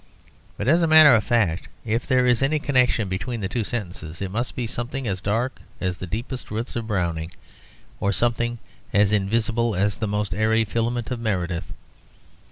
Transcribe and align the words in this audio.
But, 0.57 0.67
as 0.67 0.81
a 0.81 0.87
matter 0.87 1.13
of 1.13 1.23
fact, 1.23 1.67
if 1.85 2.07
there 2.07 2.25
is 2.25 2.41
any 2.41 2.57
connection 2.57 3.07
between 3.07 3.39
the 3.39 3.47
two 3.47 3.63
sentences, 3.63 4.19
it 4.19 4.31
must 4.31 4.55
be 4.55 4.65
something 4.65 5.07
as 5.07 5.21
dark 5.21 5.61
as 5.79 5.99
the 5.99 6.07
deepest 6.07 6.49
roots 6.49 6.75
of 6.75 6.87
Browning, 6.87 7.29
or 7.99 8.11
something 8.11 8.57
as 8.93 9.13
invisible 9.13 9.75
as 9.75 9.97
the 9.97 10.07
most 10.07 10.33
airy 10.33 10.65
filaments 10.65 11.11
of 11.11 11.19
Meredith. 11.19 11.71